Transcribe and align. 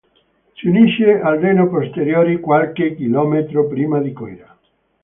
Si 0.55 0.67
unisce 0.67 1.19
al 1.21 1.37
Reno 1.39 1.69
Posteriore 1.69 2.39
qualche 2.39 2.95
chilometro 2.95 3.67
prima 3.67 3.99
di 4.01 4.11
Coira. 4.11 4.57